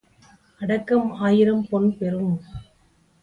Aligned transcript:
அடக்கம் 0.61 1.11
ஆயிரம் 1.11 1.67
பொன் 1.69 1.97
பெறும். 1.97 2.33